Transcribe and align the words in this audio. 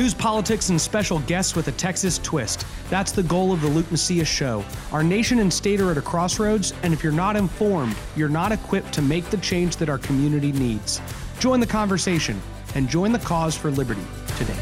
News, 0.00 0.14
politics, 0.14 0.70
and 0.70 0.80
special 0.80 1.18
guests 1.18 1.54
with 1.54 1.68
a 1.68 1.72
Texas 1.72 2.16
twist. 2.16 2.64
That's 2.88 3.12
the 3.12 3.22
goal 3.22 3.52
of 3.52 3.60
the 3.60 3.68
Luke 3.68 3.90
Macias 3.90 4.26
Show. 4.26 4.64
Our 4.92 5.02
nation 5.02 5.40
and 5.40 5.52
state 5.52 5.78
are 5.78 5.90
at 5.90 5.98
a 5.98 6.00
crossroads, 6.00 6.72
and 6.82 6.94
if 6.94 7.04
you're 7.04 7.12
not 7.12 7.36
informed, 7.36 7.94
you're 8.16 8.30
not 8.30 8.50
equipped 8.50 8.94
to 8.94 9.02
make 9.02 9.26
the 9.26 9.36
change 9.36 9.76
that 9.76 9.90
our 9.90 9.98
community 9.98 10.52
needs. 10.52 11.02
Join 11.38 11.60
the 11.60 11.66
conversation 11.66 12.40
and 12.74 12.88
join 12.88 13.12
the 13.12 13.18
cause 13.18 13.54
for 13.54 13.70
liberty 13.70 14.00
today. 14.38 14.56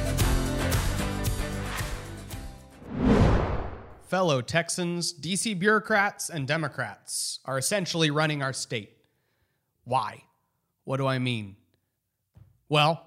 Fellow 4.09 4.41
Texans, 4.41 5.15
DC 5.15 5.57
bureaucrats, 5.57 6.31
and 6.31 6.49
Democrats 6.49 7.39
are 7.45 7.59
essentially 7.59 8.11
running 8.11 8.43
our 8.43 8.53
state. 8.53 8.91
Why? 9.85 10.25
What 10.83 10.97
do 10.97 11.07
I 11.07 11.21
mean? 11.21 11.55
Well, 12.69 13.07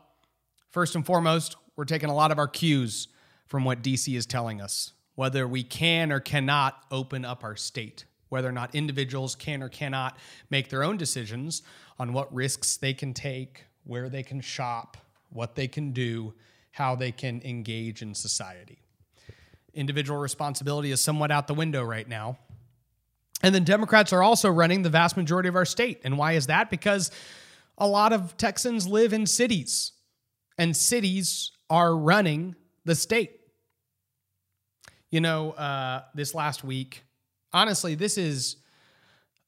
first 0.70 0.96
and 0.96 1.06
foremost, 1.06 1.58
we're 1.82 1.86
taking 1.86 2.12
a 2.12 2.16
lot 2.16 2.30
of 2.30 2.38
our 2.38 2.48
cues 2.48 3.08
from 3.48 3.66
what 3.66 3.82
DC 3.82 4.16
is 4.16 4.28
telling 4.28 4.62
us, 4.62 4.92
whether 5.16 5.48
we 5.48 5.64
can 5.64 6.12
or 6.12 6.20
cannot 6.20 6.84
open 6.92 7.26
up 7.26 7.44
our 7.44 7.56
state, 7.56 8.06
whether 8.30 8.48
or 8.48 8.52
not 8.52 8.76
individuals 8.76 9.34
can 9.34 9.64
or 9.64 9.68
cannot 9.68 10.16
make 10.52 10.70
their 10.70 10.84
own 10.84 10.96
decisions 10.96 11.64
on 11.98 12.14
what 12.14 12.32
risks 12.32 12.78
they 12.78 12.94
can 12.94 13.16
take, 13.16 13.64
where 13.84 14.10
they 14.10 14.22
can 14.22 14.42
shop, 14.42 14.96
what 15.32 15.56
they 15.56 15.68
can 15.68 15.92
do, 15.92 16.36
how 16.70 16.94
they 16.94 17.12
can 17.12 17.42
engage 17.44 18.04
in 18.04 18.14
society. 18.14 18.78
Individual 19.74 20.20
responsibility 20.20 20.92
is 20.92 21.02
somewhat 21.02 21.32
out 21.32 21.48
the 21.48 21.56
window 21.56 21.84
right 21.84 22.08
now. 22.08 22.38
And 23.42 23.56
then 23.56 23.64
Democrats 23.64 24.14
are 24.14 24.22
also 24.22 24.52
running 24.52 24.84
the 24.84 24.90
vast 24.92 25.18
majority 25.18 25.50
of 25.50 25.56
our 25.56 25.66
state. 25.66 26.00
And 26.04 26.16
why 26.16 26.34
is 26.34 26.46
that? 26.46 26.70
Because 26.70 27.10
a 27.76 27.88
lot 27.88 28.14
of 28.14 28.38
Texans 28.38 28.88
live 28.88 29.14
in 29.14 29.26
cities, 29.26 29.94
and 30.62 30.78
cities 30.78 31.54
are 31.72 31.96
running 31.96 32.54
the 32.84 32.94
state. 32.94 33.40
You 35.10 35.22
know, 35.22 35.52
uh, 35.52 36.04
this 36.14 36.36
last 36.36 36.64
week, 36.64 37.04
honestly, 37.54 37.96
this 37.96 38.18
is 38.18 38.58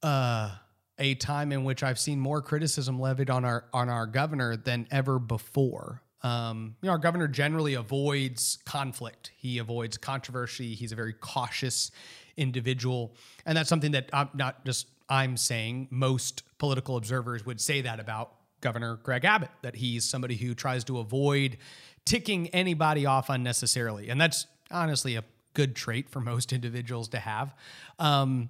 uh, 0.02 0.52
a 0.98 1.16
time 1.16 1.52
in 1.52 1.66
which 1.66 1.84
I've 1.84 2.00
seen 2.00 2.20
more 2.20 2.42
criticism 2.42 3.00
levied 3.00 3.30
on 3.30 3.44
our 3.44 3.66
on 3.74 3.90
our 3.90 4.08
governor 4.08 4.56
than 4.56 4.88
ever 4.90 5.20
before. 5.20 6.02
Um, 6.22 6.78
you 6.82 6.88
know, 6.88 6.94
our 6.94 6.98
governor 6.98 7.28
generally 7.28 7.74
avoids 7.74 8.58
conflict. 8.66 9.32
He 9.36 9.58
avoids 9.58 9.98
controversy. 9.98 10.76
He's 10.76 10.94
a 10.94 10.96
very 10.96 11.14
cautious 11.14 11.92
individual, 12.38 13.16
and 13.46 13.58
that's 13.58 13.70
something 13.70 13.92
that 13.92 14.10
I'm 14.14 14.30
not 14.34 14.64
just 14.66 14.88
I'm 15.10 15.36
saying. 15.36 15.90
Most 15.92 16.44
political 16.58 16.96
observers 16.96 17.46
would 17.46 17.60
say 17.60 17.82
that 17.82 18.00
about 18.00 18.34
Governor 18.64 18.96
Greg 19.04 19.26
Abbott. 19.26 19.52
That 19.62 19.76
he's 19.76 20.06
somebody 20.06 20.36
who 20.36 20.56
tries 20.56 20.84
to 20.86 20.98
avoid 20.98 21.58
ticking 22.06 22.48
anybody 22.50 23.06
off 23.06 23.30
unnecessarily. 23.30 24.10
And 24.10 24.20
that's 24.20 24.48
honestly 24.72 25.16
a 25.16 25.24
good 25.54 25.76
trait 25.76 26.10
for 26.10 26.20
most 26.20 26.52
individuals 26.58 27.10
to 27.10 27.20
have. 27.20 27.54
Um, 28.00 28.50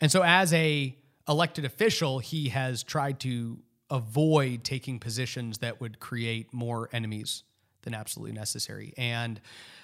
and 0.00 0.10
so 0.10 0.22
as 0.24 0.52
a 0.52 0.96
elected 1.28 1.64
official, 1.64 2.18
he 2.18 2.48
has 2.48 2.82
tried 2.82 3.20
to 3.20 3.58
avoid 3.90 4.64
taking 4.64 4.98
positions 4.98 5.58
that 5.58 5.80
would 5.80 6.00
create 6.00 6.52
more 6.52 6.88
enemies 6.92 7.44
than 7.82 7.94
absolutely 7.94 8.32
necessary. 8.32 8.94
And 8.96 9.40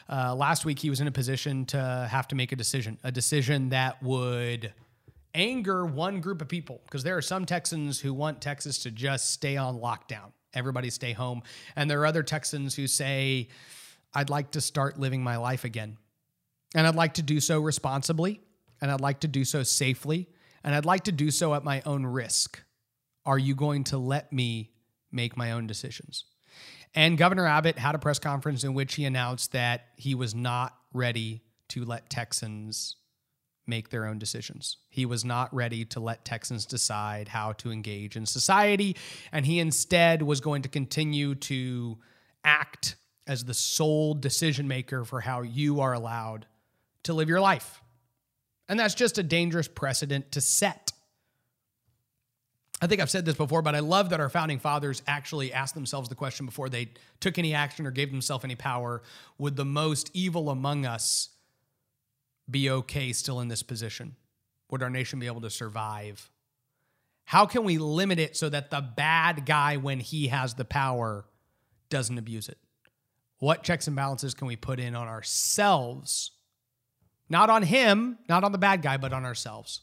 uh, 0.08 0.34
last 0.34 0.64
week, 0.64 0.78
he 0.78 0.90
was 0.90 1.00
in 1.00 1.06
a 1.06 1.12
position 1.12 1.66
to 1.66 2.08
have 2.10 2.28
to 2.28 2.34
make 2.34 2.52
a 2.52 2.56
decision, 2.56 2.98
a 3.02 3.12
decision 3.12 3.70
that 3.70 4.02
would 4.02 4.72
anger 5.36 5.86
one 5.86 6.20
group 6.20 6.42
of 6.42 6.48
people, 6.48 6.80
because 6.84 7.04
there 7.04 7.16
are 7.16 7.22
some 7.22 7.44
Texans 7.44 8.00
who 8.00 8.12
want 8.12 8.40
Texas 8.40 8.82
to 8.82 8.90
just 8.90 9.30
stay 9.30 9.56
on 9.56 9.78
lockdown 9.78 10.32
everybody 10.56 10.90
stay 10.90 11.12
home. 11.12 11.42
And 11.76 11.88
there 11.88 12.00
are 12.00 12.06
other 12.06 12.22
Texans 12.22 12.74
who 12.74 12.86
say, 12.88 13.48
I'd 14.14 14.30
like 14.30 14.52
to 14.52 14.60
start 14.60 14.98
living 14.98 15.22
my 15.22 15.36
life 15.36 15.64
again. 15.64 15.98
And 16.74 16.86
I'd 16.86 16.96
like 16.96 17.14
to 17.14 17.22
do 17.22 17.38
so 17.38 17.60
responsibly, 17.60 18.40
and 18.80 18.90
I'd 18.90 19.00
like 19.00 19.20
to 19.20 19.28
do 19.28 19.44
so 19.44 19.62
safely, 19.62 20.28
and 20.64 20.74
I'd 20.74 20.84
like 20.84 21.04
to 21.04 21.12
do 21.12 21.30
so 21.30 21.54
at 21.54 21.62
my 21.62 21.82
own 21.86 22.04
risk. 22.04 22.60
Are 23.24 23.38
you 23.38 23.54
going 23.54 23.84
to 23.84 23.98
let 23.98 24.32
me 24.32 24.72
make 25.12 25.36
my 25.36 25.52
own 25.52 25.66
decisions? 25.66 26.24
And 26.94 27.18
Governor 27.18 27.46
Abbott 27.46 27.78
had 27.78 27.94
a 27.94 27.98
press 27.98 28.18
conference 28.18 28.64
in 28.64 28.74
which 28.74 28.94
he 28.94 29.04
announced 29.04 29.52
that 29.52 29.88
he 29.96 30.14
was 30.14 30.34
not 30.34 30.74
ready 30.92 31.42
to 31.68 31.84
let 31.84 32.08
Texans 32.08 32.96
make 33.66 33.90
their 33.90 34.06
own 34.06 34.18
decisions. 34.18 34.78
He 34.88 35.06
was 35.06 35.24
not 35.24 35.54
ready 35.54 35.84
to 35.86 36.00
let 36.00 36.24
Texans 36.24 36.66
decide 36.66 37.28
how 37.28 37.52
to 37.54 37.72
engage 37.72 38.16
in 38.16 38.26
society, 38.26 38.96
and 39.32 39.46
he 39.46 39.58
instead 39.58 40.22
was 40.22 40.40
going 40.40 40.62
to 40.62 40.68
continue 40.68 41.34
to 41.34 41.98
act 42.44 42.96
as 43.26 43.44
the 43.44 43.54
sole 43.54 44.14
decision 44.14 44.68
maker 44.68 45.04
for 45.04 45.20
how 45.20 45.42
you 45.42 45.80
are 45.80 45.92
allowed 45.92 46.46
to 47.02 47.12
live 47.12 47.28
your 47.28 47.40
life. 47.40 47.82
And 48.68 48.78
that's 48.78 48.94
just 48.94 49.18
a 49.18 49.22
dangerous 49.22 49.68
precedent 49.68 50.32
to 50.32 50.40
set. 50.40 50.92
I 52.80 52.86
think 52.86 53.00
I've 53.00 53.10
said 53.10 53.24
this 53.24 53.36
before, 53.36 53.62
but 53.62 53.74
I 53.74 53.80
love 53.80 54.10
that 54.10 54.20
our 54.20 54.28
founding 54.28 54.58
fathers 54.58 55.02
actually 55.06 55.52
asked 55.52 55.74
themselves 55.74 56.08
the 56.08 56.14
question 56.14 56.44
before 56.44 56.68
they 56.68 56.90
took 57.20 57.38
any 57.38 57.54
action 57.54 57.86
or 57.86 57.90
gave 57.90 58.10
themselves 58.10 58.44
any 58.44 58.54
power 58.54 59.02
would 59.38 59.56
the 59.56 59.64
most 59.64 60.10
evil 60.12 60.50
among 60.50 60.84
us 60.84 61.30
be 62.50 62.70
okay 62.70 63.12
still 63.12 63.40
in 63.40 63.48
this 63.48 63.62
position? 63.62 64.16
Would 64.70 64.82
our 64.82 64.90
nation 64.90 65.18
be 65.18 65.26
able 65.26 65.40
to 65.42 65.50
survive? 65.50 66.30
How 67.24 67.46
can 67.46 67.64
we 67.64 67.78
limit 67.78 68.18
it 68.18 68.36
so 68.36 68.48
that 68.48 68.70
the 68.70 68.80
bad 68.80 69.46
guy, 69.46 69.76
when 69.76 70.00
he 70.00 70.28
has 70.28 70.54
the 70.54 70.64
power, 70.64 71.24
doesn't 71.88 72.18
abuse 72.18 72.48
it? 72.48 72.58
What 73.38 73.62
checks 73.62 73.86
and 73.86 73.96
balances 73.96 74.32
can 74.32 74.46
we 74.46 74.56
put 74.56 74.80
in 74.80 74.94
on 74.94 75.08
ourselves? 75.08 76.30
Not 77.28 77.50
on 77.50 77.62
him, 77.62 78.18
not 78.28 78.44
on 78.44 78.52
the 78.52 78.58
bad 78.58 78.82
guy, 78.82 78.96
but 78.96 79.12
on 79.12 79.24
ourselves. 79.24 79.82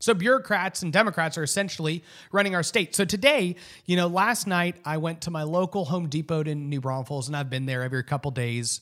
So 0.00 0.14
bureaucrats 0.14 0.82
and 0.82 0.92
Democrats 0.92 1.36
are 1.36 1.42
essentially 1.42 2.04
running 2.32 2.54
our 2.54 2.62
state. 2.62 2.94
So 2.94 3.04
today, 3.04 3.56
you 3.84 3.96
know, 3.96 4.06
last 4.06 4.46
night 4.46 4.76
I 4.84 4.96
went 4.96 5.22
to 5.22 5.30
my 5.30 5.42
local 5.42 5.84
Home 5.86 6.08
Depot 6.08 6.42
in 6.42 6.68
New 6.70 6.80
Braunfels, 6.80 7.26
and 7.26 7.36
I've 7.36 7.50
been 7.50 7.66
there 7.66 7.82
every 7.82 8.04
couple 8.04 8.30
days. 8.30 8.80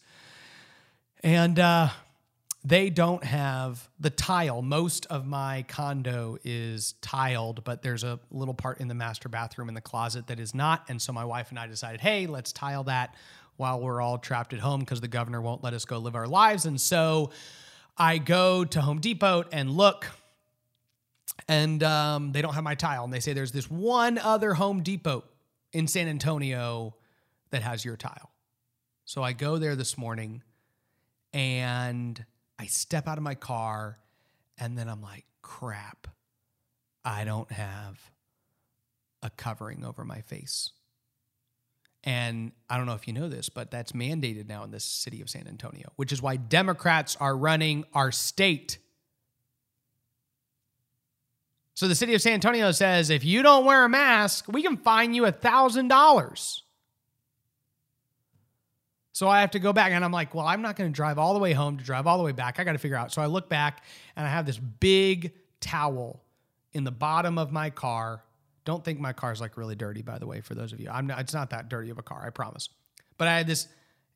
And 1.23 1.59
uh, 1.59 1.89
they 2.67 2.91
don't 2.91 3.23
have 3.23 3.89
the 4.01 4.11
tile. 4.11 4.61
Most 4.61 5.07
of 5.07 5.25
my 5.25 5.65
condo 5.69 6.37
is 6.43 6.95
tiled, 7.01 7.63
but 7.63 7.83
there's 7.83 8.03
a 8.03 8.19
little 8.33 8.55
part 8.55 8.81
in 8.81 8.89
the 8.89 8.95
master 8.95 9.29
bathroom 9.29 9.69
in 9.69 9.75
the 9.77 9.81
closet 9.81 10.27
that 10.27 10.41
is 10.41 10.53
not. 10.53 10.85
And 10.89 11.01
so 11.01 11.13
my 11.13 11.25
wife 11.25 11.51
and 11.51 11.61
I 11.61 11.69
decided, 11.69 12.01
hey, 12.01 12.27
let's 12.27 12.53
tile 12.53 12.83
that 12.85 13.15
while 13.57 13.81
we're 13.81 14.01
all 14.01 14.19
trapped 14.19 14.53
at 14.53 14.59
home 14.59 14.81
because 14.81 15.01
the 15.01 15.07
governor 15.07 15.41
won't 15.41 15.63
let 15.63 15.75
us 15.75 15.85
go 15.85 15.99
live 15.99 16.17
our 16.17 16.27
lives. 16.27 16.67
And 16.67 16.81
so 16.81 17.31
I 17.97 18.19
go 18.19 18.65
to 18.65 18.81
Home 18.81 18.99
Depot 19.01 19.45
and 19.53 19.71
look, 19.71 20.11
and 21.47 21.85
um, 21.85 22.33
they 22.33 22.43
don't 22.43 22.55
have 22.55 22.65
my 22.65 22.75
tile. 22.75 23.05
And 23.05 23.13
they 23.13 23.21
say 23.21 23.33
there's 23.33 23.53
this 23.53 23.71
one 23.71 24.19
other 24.19 24.55
Home 24.55 24.83
Depot 24.83 25.23
in 25.73 25.87
San 25.87 26.09
Antonio 26.09 26.97
that 27.51 27.63
has 27.63 27.85
your 27.85 27.97
tile. 27.97 28.33
So 29.05 29.23
I 29.23 29.35
go 29.35 29.57
there 29.57 29.77
this 29.77 29.97
morning 29.97 30.43
and 31.33 32.25
I 32.59 32.67
step 32.67 33.07
out 33.07 33.19
of 33.19 33.25
my 33.25 33.35
car 33.35 33.99
and 34.59 34.77
then 34.77 34.89
I'm 34.89 35.03
like, 35.03 35.25
crap, 35.43 36.09
I 37.05 37.25
don't 37.25 37.51
have 37.53 37.99
a 39.23 39.31
covering 39.31 39.85
over 39.85 40.05
my 40.05 40.21
face. 40.23 40.71
And 42.05 42.53
I 42.71 42.77
don't 42.77 42.87
know 42.87 42.95
if 42.95 43.09
you 43.09 43.13
know 43.13 43.29
this, 43.29 43.49
but 43.49 43.71
that's 43.71 43.93
mandated 43.93 44.49
now 44.49 44.63
in 44.63 44.71
the 44.71 44.79
city 44.79 45.21
of 45.21 45.29
San 45.29 45.49
Antonio, 45.49 45.91
which 45.97 46.13
is 46.13 46.23
why 46.23 46.37
Democrats 46.37 47.17
are 47.21 47.37
running 47.37 47.85
our 47.93 48.13
state. 48.13 48.79
So 51.75 51.89
the 51.89 51.95
city 51.95 52.15
of 52.15 52.23
San 52.23 52.35
Antonio 52.35 52.71
says 52.71 53.11
if 53.11 53.25
you 53.25 53.43
don't 53.43 53.65
wear 53.67 53.85
a 53.85 53.89
mask, 53.89 54.47
we 54.49 54.63
can 54.63 54.77
fine 54.77 55.15
you 55.15 55.27
a 55.27 55.33
$1,000. 55.33 56.63
So 59.17 59.31
I 59.31 59.41
have 59.41 59.53
to 59.53 59.59
go 59.59 59.73
back 59.73 59.93
and 59.93 60.05
I'm 60.05 60.13
like, 60.13 60.35
well, 60.35 60.47
I'm 60.47 60.61
not 60.61 60.77
going 60.77 60.93
to 60.93 60.95
drive 60.95 61.19
all 61.19 61.33
the 61.33 61.41
way 61.41 61.55
home 61.55 61.79
to 61.79 61.83
drive 61.83 62.07
all 62.07 62.19
the 62.19 62.23
way 62.23 62.33
back. 62.33 62.61
I 62.61 62.65
got 62.65 62.73
to 62.73 62.79
figure 62.79 62.99
out. 62.99 63.15
So 63.15 63.23
I 63.23 63.27
look 63.27 63.49
back 63.49 63.83
and 64.15 64.27
I 64.27 64.29
have 64.29 64.45
this 64.45 64.59
big 64.59 65.33
towel 65.59 66.23
in 66.75 66.85
the 66.85 66.91
bottom 66.91 67.39
of 67.39 67.51
my 67.51 67.71
car. 67.71 68.23
Don't 68.67 68.85
think 68.85 69.01
my 69.01 69.15
car's 69.15 69.41
like 69.41 69.57
really 69.57 69.75
dirty, 69.75 70.03
by 70.03 70.19
the 70.19 70.27
way, 70.27 70.43
for 70.43 70.55
those 70.55 70.75
of 70.75 70.81
you. 70.81 70.91
I'm 70.91 71.07
not, 71.07 71.19
it's 71.21 71.33
not 71.33 71.49
that 71.49 71.71
dirty 71.71 71.89
of 71.89 71.97
a 71.97 72.03
car, 72.03 72.25
I 72.27 72.29
promise. 72.29 72.69
But 73.17 73.29
I 73.29 73.39
had 73.39 73.47
this 73.47 73.69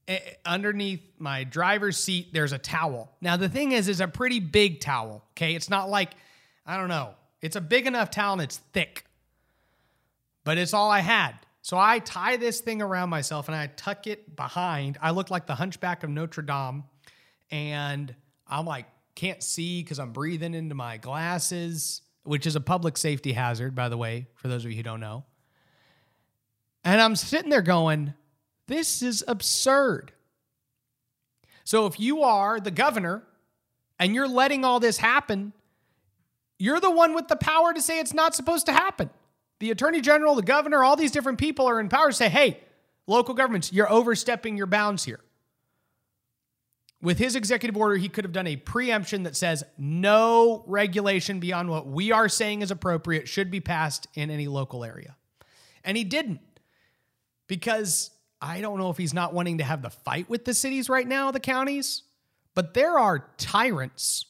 eh, 0.06 0.19
underneath 0.44 1.00
my 1.19 1.44
driver's 1.44 1.96
seat, 1.96 2.35
there's 2.35 2.53
a 2.53 2.58
towel. 2.58 3.11
Now, 3.23 3.38
the 3.38 3.49
thing 3.49 3.73
is, 3.73 3.88
it's 3.88 4.00
a 4.00 4.08
pretty 4.08 4.38
big 4.38 4.81
towel, 4.81 5.25
okay? 5.32 5.55
It's 5.55 5.70
not 5.70 5.88
like, 5.88 6.11
I 6.67 6.76
don't 6.76 6.91
know, 6.91 7.14
it's 7.41 7.56
a 7.56 7.62
big 7.62 7.87
enough 7.87 8.11
towel 8.11 8.35
and 8.35 8.43
it's 8.43 8.58
thick, 8.75 9.06
but 10.44 10.58
it's 10.58 10.75
all 10.75 10.91
I 10.91 11.00
had. 11.00 11.37
So 11.62 11.78
I 11.78 11.98
tie 11.98 12.36
this 12.36 12.60
thing 12.60 12.80
around 12.80 13.10
myself 13.10 13.48
and 13.48 13.56
I 13.56 13.66
tuck 13.68 14.06
it 14.06 14.34
behind. 14.34 14.98
I 15.00 15.10
look 15.10 15.30
like 15.30 15.46
the 15.46 15.54
hunchback 15.54 16.02
of 16.02 16.10
Notre 16.10 16.42
Dame. 16.42 16.84
And 17.50 18.14
I'm 18.46 18.64
like, 18.64 18.86
can't 19.14 19.42
see 19.42 19.82
because 19.82 19.98
I'm 19.98 20.12
breathing 20.12 20.54
into 20.54 20.74
my 20.74 20.96
glasses, 20.96 22.02
which 22.22 22.46
is 22.46 22.56
a 22.56 22.60
public 22.60 22.96
safety 22.96 23.32
hazard, 23.32 23.74
by 23.74 23.88
the 23.88 23.96
way, 23.96 24.26
for 24.34 24.48
those 24.48 24.64
of 24.64 24.70
you 24.70 24.76
who 24.78 24.82
don't 24.82 25.00
know. 25.00 25.24
And 26.84 27.00
I'm 27.00 27.16
sitting 27.16 27.50
there 27.50 27.60
going, 27.60 28.14
this 28.66 29.02
is 29.02 29.22
absurd. 29.28 30.12
So 31.64 31.86
if 31.86 32.00
you 32.00 32.22
are 32.22 32.58
the 32.58 32.70
governor 32.70 33.22
and 33.98 34.14
you're 34.14 34.28
letting 34.28 34.64
all 34.64 34.80
this 34.80 34.96
happen, 34.96 35.52
you're 36.58 36.80
the 36.80 36.90
one 36.90 37.14
with 37.14 37.28
the 37.28 37.36
power 37.36 37.74
to 37.74 37.82
say 37.82 38.00
it's 38.00 38.14
not 38.14 38.34
supposed 38.34 38.66
to 38.66 38.72
happen. 38.72 39.10
The 39.60 39.70
attorney 39.70 40.00
general, 40.00 40.34
the 40.34 40.42
governor, 40.42 40.82
all 40.82 40.96
these 40.96 41.12
different 41.12 41.38
people 41.38 41.66
are 41.66 41.78
in 41.78 41.88
power 41.88 42.08
to 42.08 42.14
say, 42.14 42.28
hey, 42.28 42.60
local 43.06 43.34
governments, 43.34 43.72
you're 43.72 43.90
overstepping 43.90 44.56
your 44.56 44.66
bounds 44.66 45.04
here. 45.04 45.20
With 47.02 47.18
his 47.18 47.36
executive 47.36 47.76
order, 47.76 47.96
he 47.96 48.08
could 48.08 48.24
have 48.24 48.32
done 48.32 48.46
a 48.46 48.56
preemption 48.56 49.22
that 49.22 49.36
says 49.36 49.64
no 49.78 50.64
regulation 50.66 51.40
beyond 51.40 51.70
what 51.70 51.86
we 51.86 52.12
are 52.12 52.28
saying 52.28 52.62
is 52.62 52.70
appropriate 52.70 53.28
should 53.28 53.50
be 53.50 53.60
passed 53.60 54.06
in 54.14 54.30
any 54.30 54.48
local 54.48 54.84
area. 54.84 55.16
And 55.84 55.96
he 55.96 56.04
didn't 56.04 56.40
because 57.46 58.10
I 58.40 58.60
don't 58.60 58.78
know 58.78 58.90
if 58.90 58.96
he's 58.96 59.14
not 59.14 59.34
wanting 59.34 59.58
to 59.58 59.64
have 59.64 59.82
the 59.82 59.90
fight 59.90 60.28
with 60.28 60.44
the 60.44 60.54
cities 60.54 60.88
right 60.88 61.06
now, 61.06 61.30
the 61.30 61.40
counties, 61.40 62.02
but 62.54 62.74
there 62.74 62.98
are 62.98 63.30
tyrants. 63.38 64.26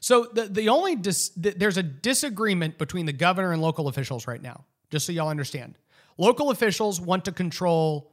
So 0.00 0.24
the, 0.32 0.46
the 0.46 0.68
only 0.70 0.96
dis, 0.96 1.30
there's 1.36 1.76
a 1.76 1.82
disagreement 1.82 2.78
between 2.78 3.06
the 3.06 3.12
governor 3.12 3.52
and 3.52 3.60
local 3.60 3.86
officials 3.86 4.26
right 4.26 4.40
now, 4.40 4.64
just 4.90 5.06
so 5.06 5.12
y'all 5.12 5.28
understand. 5.28 5.76
Local 6.16 6.50
officials 6.50 7.00
want 7.00 7.26
to 7.26 7.32
control 7.32 8.10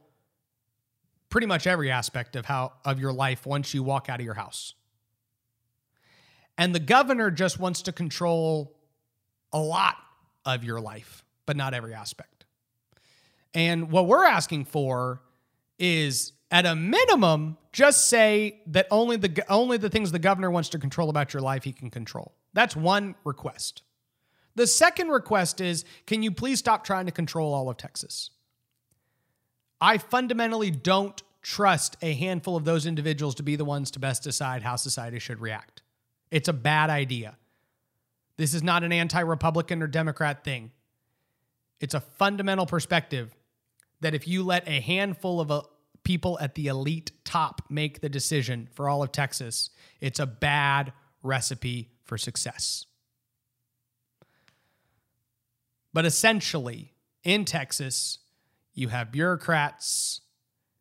pretty 1.30 1.46
much 1.46 1.66
every 1.66 1.90
aspect 1.90 2.36
of 2.36 2.44
how 2.44 2.72
of 2.84 3.00
your 3.00 3.12
life 3.12 3.46
once 3.46 3.74
you 3.74 3.82
walk 3.82 4.08
out 4.08 4.20
of 4.20 4.24
your 4.24 4.34
house. 4.34 4.74
And 6.58 6.74
the 6.74 6.80
governor 6.80 7.30
just 7.30 7.58
wants 7.58 7.82
to 7.82 7.92
control 7.92 8.76
a 9.52 9.58
lot 9.58 9.96
of 10.44 10.64
your 10.64 10.80
life, 10.80 11.24
but 11.46 11.56
not 11.56 11.72
every 11.72 11.94
aspect. 11.94 12.44
And 13.54 13.90
what 13.90 14.06
we're 14.06 14.24
asking 14.24 14.66
for 14.66 15.22
is 15.78 16.32
at 16.50 16.66
a 16.66 16.74
minimum 16.74 17.58
just 17.72 18.08
say 18.08 18.60
that 18.66 18.86
only 18.90 19.16
the 19.16 19.44
only 19.48 19.76
the 19.76 19.90
things 19.90 20.10
the 20.12 20.18
governor 20.18 20.50
wants 20.50 20.70
to 20.70 20.78
control 20.78 21.10
about 21.10 21.32
your 21.32 21.42
life 21.42 21.64
he 21.64 21.72
can 21.72 21.90
control. 21.90 22.34
That's 22.54 22.74
one 22.74 23.14
request. 23.24 23.82
The 24.54 24.66
second 24.66 25.08
request 25.08 25.60
is 25.60 25.84
can 26.06 26.22
you 26.22 26.32
please 26.32 26.58
stop 26.58 26.84
trying 26.84 27.06
to 27.06 27.12
control 27.12 27.54
all 27.54 27.68
of 27.68 27.76
Texas? 27.76 28.30
I 29.80 29.98
fundamentally 29.98 30.70
don't 30.70 31.22
trust 31.42 31.96
a 32.02 32.12
handful 32.14 32.56
of 32.56 32.64
those 32.64 32.84
individuals 32.84 33.36
to 33.36 33.42
be 33.42 33.56
the 33.56 33.64
ones 33.64 33.90
to 33.92 33.98
best 33.98 34.22
decide 34.22 34.62
how 34.62 34.76
society 34.76 35.18
should 35.18 35.40
react. 35.40 35.82
It's 36.30 36.48
a 36.48 36.52
bad 36.52 36.90
idea. 36.90 37.36
This 38.36 38.54
is 38.54 38.62
not 38.62 38.84
an 38.84 38.92
anti 38.92 39.20
Republican 39.20 39.82
or 39.82 39.86
Democrat 39.86 40.44
thing. 40.44 40.72
It's 41.80 41.94
a 41.94 42.00
fundamental 42.00 42.66
perspective 42.66 43.34
that 44.00 44.14
if 44.14 44.26
you 44.26 44.42
let 44.42 44.66
a 44.66 44.80
handful 44.80 45.40
of 45.40 45.50
uh, 45.50 45.62
people 46.08 46.38
at 46.40 46.54
the 46.54 46.68
elite 46.68 47.12
top 47.22 47.60
make 47.68 48.00
the 48.00 48.08
decision 48.08 48.66
for 48.72 48.88
all 48.88 49.02
of 49.02 49.12
Texas, 49.12 49.68
it's 50.00 50.18
a 50.18 50.24
bad 50.24 50.90
recipe 51.22 51.90
for 52.02 52.16
success. 52.16 52.86
But 55.92 56.06
essentially, 56.06 56.94
in 57.24 57.44
Texas, 57.44 58.20
you 58.72 58.88
have 58.88 59.12
bureaucrats 59.12 60.22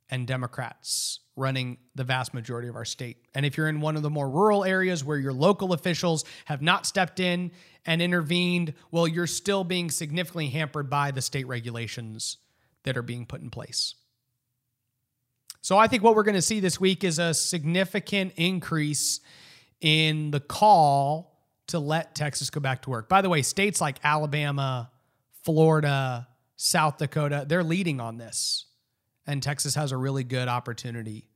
and 0.09 0.25
Democrats 0.25 1.19
running 1.35 1.77
the 1.93 2.05
vast 2.05 2.33
majority 2.33 2.69
of 2.69 2.77
our 2.77 2.85
state. 2.85 3.17
And 3.35 3.45
if 3.45 3.57
you're 3.57 3.67
in 3.67 3.81
one 3.81 3.97
of 3.97 4.03
the 4.03 4.09
more 4.09 4.29
rural 4.29 4.63
areas 4.63 5.03
where 5.03 5.17
your 5.17 5.33
local 5.33 5.73
officials 5.73 6.23
have 6.45 6.61
not 6.61 6.85
stepped 6.85 7.19
in 7.19 7.51
and 7.85 8.01
intervened, 8.01 8.73
well, 8.91 9.09
you're 9.09 9.27
still 9.27 9.65
being 9.65 9.91
significantly 9.91 10.47
hampered 10.47 10.89
by 10.89 11.11
the 11.11 11.21
state 11.21 11.47
regulations 11.47 12.37
that 12.83 12.95
are 12.95 13.03
being 13.03 13.25
put 13.25 13.41
in 13.41 13.49
place. 13.49 13.93
So 15.67 15.77
I 15.77 15.87
think 15.87 16.01
what 16.01 16.15
we're 16.15 16.23
going 16.23 16.35
to 16.35 16.41
see 16.41 16.61
this 16.61 16.79
week 16.79 17.03
is 17.03 17.19
a 17.19 17.33
significant 17.33 18.31
increase 18.37 19.19
in 19.81 20.31
the 20.31 20.39
call 20.39 21.41
to 21.67 21.77
let 21.77 22.15
Texas 22.15 22.49
go 22.49 22.61
back 22.61 22.83
to 22.83 22.89
work. 22.89 23.09
By 23.09 23.21
the 23.21 23.27
way, 23.27 23.41
states 23.41 23.81
like 23.81 23.97
Alabama, 24.01 24.89
Florida, 25.43 26.29
South 26.55 26.99
Dakota, 26.99 27.43
they're 27.45 27.65
leading 27.65 27.99
on 27.99 28.17
this. 28.17 28.67
And 29.25 29.43
Texas 29.43 29.75
has 29.75 29.91
a 29.91 29.97
really 29.97 30.23
good 30.23 30.47
opportunity 30.47 31.27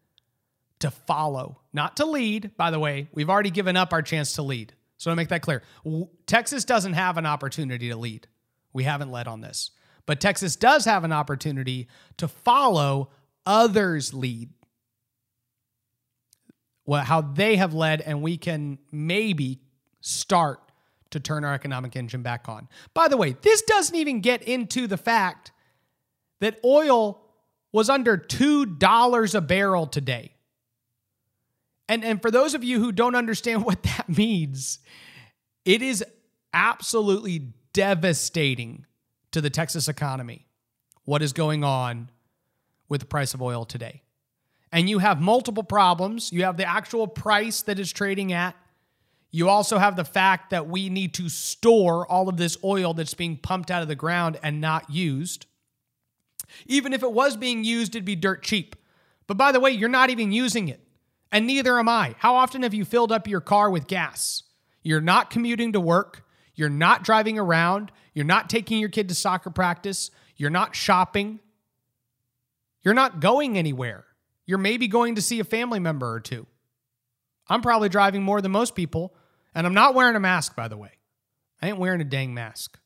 to 0.79 0.91
follow, 0.91 1.59
not 1.73 1.97
to 1.97 2.05
lead. 2.05 2.55
By 2.55 2.71
the 2.71 2.79
way, 2.79 3.09
we've 3.13 3.29
already 3.29 3.51
given 3.51 3.75
up 3.75 3.91
our 3.91 4.01
chance 4.01 4.31
to 4.35 4.43
lead. 4.43 4.71
So 4.95 5.11
to 5.11 5.15
make 5.17 5.27
that 5.27 5.41
clear, 5.41 5.61
Texas 6.25 6.63
doesn't 6.63 6.93
have 6.93 7.17
an 7.17 7.25
opportunity 7.25 7.89
to 7.89 7.97
lead. 7.97 8.27
We 8.71 8.85
haven't 8.85 9.11
led 9.11 9.27
on 9.27 9.41
this. 9.41 9.71
But 10.05 10.21
Texas 10.21 10.55
does 10.55 10.85
have 10.85 11.03
an 11.03 11.11
opportunity 11.11 11.89
to 12.15 12.29
follow 12.29 13.11
others 13.45 14.13
lead. 14.13 14.49
Well, 16.85 17.03
how 17.03 17.21
they 17.21 17.57
have 17.57 17.73
led, 17.73 18.01
and 18.01 18.21
we 18.21 18.37
can 18.37 18.79
maybe 18.91 19.61
start 20.01 20.59
to 21.11 21.19
turn 21.19 21.43
our 21.43 21.53
economic 21.53 21.95
engine 21.95 22.21
back 22.21 22.49
on. 22.49 22.67
By 22.93 23.07
the 23.07 23.17
way, 23.17 23.35
this 23.41 23.61
doesn't 23.61 23.95
even 23.95 24.21
get 24.21 24.41
into 24.43 24.87
the 24.87 24.97
fact 24.97 25.51
that 26.39 26.59
oil 26.65 27.21
was 27.71 27.89
under 27.89 28.17
$2 28.17 29.35
a 29.35 29.41
barrel 29.41 29.87
today. 29.87 30.33
And, 31.87 32.03
and 32.03 32.21
for 32.21 32.31
those 32.31 32.53
of 32.53 32.63
you 32.63 32.79
who 32.79 32.91
don't 32.91 33.15
understand 33.15 33.63
what 33.65 33.83
that 33.83 34.09
means, 34.09 34.79
it 35.65 35.81
is 35.81 36.03
absolutely 36.53 37.53
devastating 37.73 38.85
to 39.31 39.41
the 39.41 39.49
Texas 39.49 39.87
economy 39.87 40.47
what 41.05 41.21
is 41.21 41.33
going 41.33 41.63
on 41.63 42.09
with 42.91 42.99
the 42.99 43.07
price 43.07 43.33
of 43.33 43.41
oil 43.41 43.63
today. 43.63 44.03
And 44.71 44.89
you 44.89 44.99
have 44.99 45.21
multiple 45.21 45.63
problems. 45.63 46.31
You 46.31 46.43
have 46.43 46.57
the 46.57 46.65
actual 46.65 47.07
price 47.07 47.61
that 47.63 47.79
is 47.79 47.91
trading 47.91 48.33
at, 48.33 48.55
you 49.31 49.47
also 49.47 49.77
have 49.77 49.95
the 49.95 50.03
fact 50.03 50.49
that 50.49 50.67
we 50.67 50.89
need 50.89 51.13
to 51.13 51.29
store 51.29 52.05
all 52.05 52.27
of 52.27 52.35
this 52.35 52.57
oil 52.63 52.93
that's 52.93 53.13
being 53.13 53.37
pumped 53.37 53.71
out 53.71 53.81
of 53.81 53.87
the 53.87 53.95
ground 53.95 54.37
and 54.43 54.59
not 54.59 54.89
used. 54.89 55.45
Even 56.65 56.91
if 56.91 57.01
it 57.01 57.13
was 57.13 57.37
being 57.37 57.63
used, 57.63 57.95
it'd 57.95 58.03
be 58.03 58.17
dirt 58.17 58.43
cheap. 58.43 58.75
But 59.27 59.37
by 59.37 59.53
the 59.53 59.61
way, 59.61 59.71
you're 59.71 59.87
not 59.87 60.09
even 60.09 60.33
using 60.33 60.67
it, 60.67 60.85
and 61.31 61.47
neither 61.47 61.79
am 61.79 61.87
I. 61.87 62.15
How 62.17 62.35
often 62.35 62.63
have 62.63 62.73
you 62.73 62.83
filled 62.83 63.13
up 63.13 63.25
your 63.25 63.39
car 63.39 63.69
with 63.69 63.87
gas? 63.87 64.43
You're 64.83 64.99
not 64.99 65.29
commuting 65.29 65.71
to 65.71 65.79
work, 65.79 66.25
you're 66.53 66.67
not 66.67 67.05
driving 67.05 67.39
around, 67.39 67.93
you're 68.13 68.25
not 68.25 68.49
taking 68.49 68.79
your 68.79 68.89
kid 68.89 69.07
to 69.07 69.15
soccer 69.15 69.49
practice, 69.49 70.11
you're 70.35 70.49
not 70.49 70.75
shopping, 70.75 71.39
you're 72.83 72.93
not 72.93 73.19
going 73.19 73.57
anywhere. 73.57 74.05
You're 74.45 74.57
maybe 74.57 74.87
going 74.87 75.15
to 75.15 75.21
see 75.21 75.39
a 75.39 75.43
family 75.43 75.79
member 75.79 76.11
or 76.11 76.19
two. 76.19 76.47
I'm 77.47 77.61
probably 77.61 77.89
driving 77.89 78.23
more 78.23 78.41
than 78.41 78.51
most 78.51 78.75
people 78.75 79.13
and 79.53 79.67
I'm 79.67 79.73
not 79.73 79.95
wearing 79.95 80.15
a 80.15 80.19
mask, 80.19 80.55
by 80.55 80.67
the 80.67 80.77
way. 80.77 80.91
I 81.61 81.67
ain't 81.67 81.77
wearing 81.77 82.01
a 82.01 82.05
dang 82.05 82.33
mask. 82.33 82.79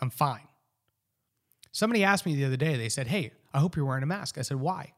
I'm 0.00 0.10
fine. 0.10 0.48
Somebody 1.72 2.04
asked 2.04 2.26
me 2.26 2.34
the 2.34 2.44
other 2.44 2.56
day, 2.56 2.76
they 2.76 2.88
said, 2.88 3.06
Hey, 3.06 3.32
I 3.54 3.60
hope 3.60 3.76
you're 3.76 3.84
wearing 3.84 4.02
a 4.02 4.06
mask. 4.06 4.38
I 4.38 4.42
said, 4.42 4.58
Why? 4.58 4.92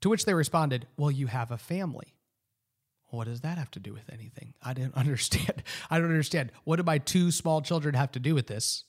To 0.00 0.08
which 0.08 0.24
they 0.24 0.34
responded, 0.34 0.86
Well, 0.96 1.10
you 1.10 1.28
have 1.28 1.50
a 1.50 1.58
family. 1.58 2.14
What 3.10 3.24
does 3.24 3.40
that 3.40 3.56
have 3.56 3.70
to 3.72 3.80
do 3.80 3.92
with 3.94 4.10
anything? 4.12 4.52
I 4.62 4.74
didn't 4.74 4.94
understand. 4.96 5.62
I 5.90 5.98
don't 5.98 6.10
understand. 6.10 6.52
What 6.64 6.76
do 6.76 6.82
my 6.82 6.98
two 6.98 7.30
small 7.30 7.62
children 7.62 7.94
have 7.94 8.12
to 8.12 8.20
do 8.20 8.34
with 8.34 8.46
this? 8.46 8.84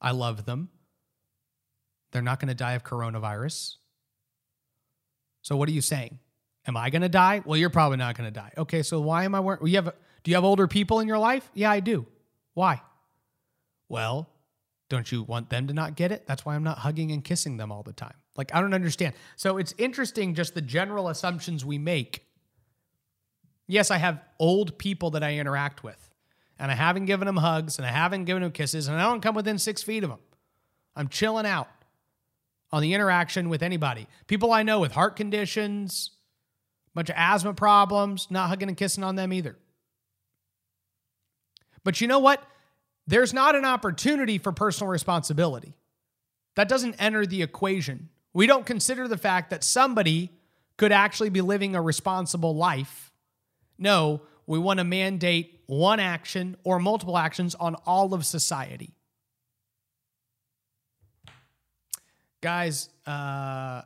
I 0.00 0.10
love 0.10 0.44
them. 0.44 0.70
They're 2.12 2.22
not 2.22 2.38
going 2.38 2.48
to 2.48 2.54
die 2.54 2.74
of 2.74 2.84
coronavirus. 2.84 3.76
So, 5.40 5.56
what 5.56 5.68
are 5.68 5.72
you 5.72 5.80
saying? 5.80 6.18
Am 6.66 6.76
I 6.76 6.90
going 6.90 7.02
to 7.02 7.08
die? 7.08 7.42
Well, 7.44 7.58
you're 7.58 7.70
probably 7.70 7.96
not 7.96 8.16
going 8.16 8.32
to 8.32 8.40
die. 8.40 8.52
Okay, 8.56 8.82
so 8.82 9.00
why 9.00 9.24
am 9.24 9.34
I 9.34 9.40
wearing? 9.40 9.66
You 9.66 9.76
have, 9.76 9.92
do 10.22 10.30
you 10.30 10.36
have 10.36 10.44
older 10.44 10.68
people 10.68 11.00
in 11.00 11.08
your 11.08 11.18
life? 11.18 11.50
Yeah, 11.54 11.70
I 11.70 11.80
do. 11.80 12.06
Why? 12.54 12.80
Well, 13.88 14.28
don't 14.88 15.10
you 15.10 15.22
want 15.24 15.50
them 15.50 15.66
to 15.66 15.74
not 15.74 15.96
get 15.96 16.12
it? 16.12 16.26
That's 16.26 16.44
why 16.44 16.54
I'm 16.54 16.62
not 16.62 16.78
hugging 16.78 17.10
and 17.10 17.24
kissing 17.24 17.56
them 17.56 17.72
all 17.72 17.82
the 17.82 17.92
time. 17.92 18.14
Like, 18.36 18.54
I 18.54 18.60
don't 18.60 18.74
understand. 18.74 19.14
So 19.36 19.56
it's 19.56 19.74
interesting 19.76 20.34
just 20.34 20.54
the 20.54 20.62
general 20.62 21.08
assumptions 21.08 21.64
we 21.64 21.78
make. 21.78 22.26
Yes, 23.66 23.90
I 23.90 23.96
have 23.96 24.20
old 24.38 24.78
people 24.78 25.10
that 25.12 25.22
I 25.22 25.36
interact 25.36 25.82
with, 25.82 26.10
and 26.58 26.70
I 26.70 26.74
haven't 26.74 27.06
given 27.06 27.26
them 27.26 27.36
hugs 27.36 27.78
and 27.78 27.86
I 27.86 27.90
haven't 27.90 28.24
given 28.24 28.42
them 28.42 28.52
kisses, 28.52 28.86
and 28.86 28.96
I 28.96 29.02
don't 29.02 29.20
come 29.20 29.34
within 29.34 29.58
six 29.58 29.82
feet 29.82 30.04
of 30.04 30.10
them. 30.10 30.20
I'm 30.94 31.08
chilling 31.08 31.46
out 31.46 31.68
on 32.72 32.82
the 32.82 32.94
interaction 32.94 33.48
with 33.48 33.62
anybody. 33.62 34.06
People 34.26 34.52
I 34.52 34.62
know 34.62 34.80
with 34.80 34.92
heart 34.92 35.16
conditions, 35.16 36.10
a 36.88 36.94
bunch 36.94 37.10
of 37.10 37.16
asthma 37.18 37.54
problems, 37.54 38.28
not 38.30 38.48
hugging 38.48 38.68
and 38.68 38.76
kissing 38.76 39.04
on 39.04 39.16
them 39.16 39.32
either. 39.32 39.56
But 41.84 42.00
you 42.00 42.06
know 42.06 42.18
what? 42.18 42.42
There's 43.06 43.34
not 43.34 43.54
an 43.54 43.64
opportunity 43.64 44.38
for 44.38 44.52
personal 44.52 44.90
responsibility. 44.90 45.74
That 46.54 46.68
doesn't 46.68 46.94
enter 47.00 47.26
the 47.26 47.42
equation. 47.42 48.08
We 48.32 48.46
don't 48.46 48.64
consider 48.64 49.08
the 49.08 49.18
fact 49.18 49.50
that 49.50 49.64
somebody 49.64 50.30
could 50.76 50.92
actually 50.92 51.30
be 51.30 51.40
living 51.40 51.74
a 51.74 51.82
responsible 51.82 52.54
life. 52.54 53.12
No, 53.78 54.22
we 54.46 54.58
want 54.58 54.78
to 54.78 54.84
mandate 54.84 55.60
one 55.66 56.00
action 56.00 56.56
or 56.64 56.78
multiple 56.78 57.18
actions 57.18 57.54
on 57.54 57.74
all 57.86 58.14
of 58.14 58.24
society. 58.24 58.94
Guys, 62.42 62.90
uh, 63.06 63.82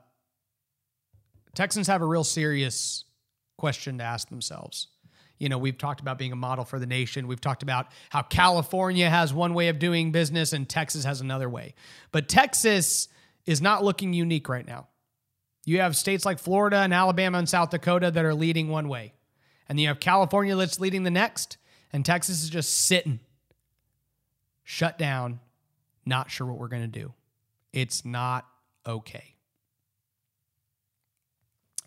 Texans 1.55 1.87
have 1.87 2.03
a 2.03 2.07
real 2.07 2.25
serious 2.25 3.05
question 3.59 3.99
to 3.99 4.05
ask 4.05 4.29
themselves. 4.29 4.89
You 5.39 5.51
know, 5.51 5.59
we've 5.59 5.77
talked 5.77 6.01
about 6.01 6.17
being 6.17 6.33
a 6.33 6.37
model 6.37 6.65
for 6.65 6.79
the 6.79 6.87
nation. 6.87 7.29
We've 7.29 7.41
talked 7.41 7.63
about 7.63 7.89
how 8.09 8.23
California 8.23 9.09
has 9.11 9.35
one 9.35 9.53
way 9.53 9.69
of 9.69 9.79
doing 9.79 10.11
business 10.11 10.55
and 10.55 10.67
Texas 10.67 11.05
has 11.05 11.21
another 11.21 11.49
way. 11.49 11.75
But 12.11 12.29
Texas 12.29 13.09
is 13.45 13.61
not 13.61 13.85
looking 13.85 14.15
unique 14.15 14.49
right 14.49 14.67
now. 14.67 14.89
You 15.67 15.81
have 15.81 15.95
states 15.95 16.25
like 16.25 16.39
Florida 16.39 16.79
and 16.79 16.95
Alabama 16.95 17.39
and 17.39 17.49
South 17.49 17.69
Dakota 17.69 18.11
that 18.11 18.25
are 18.25 18.35
leading 18.35 18.69
one 18.71 18.89
way. 18.89 19.13
And 19.69 19.79
you 19.79 19.89
have 19.89 20.01
California 20.01 20.57
that's 20.57 20.81
leading 20.81 21.03
the 21.03 21.11
next. 21.11 21.59
And 21.93 22.07
Texas 22.07 22.43
is 22.43 22.49
just 22.49 22.73
sitting, 22.87 23.21
shut 24.65 24.97
down, 24.97 25.41
not 26.07 26.31
sure 26.31 26.47
what 26.47 26.59
we're 26.59 26.69
going 26.69 26.91
to 26.91 27.01
do. 27.01 27.13
It's 27.77 28.07
not 28.07 28.47
okay. 28.87 29.35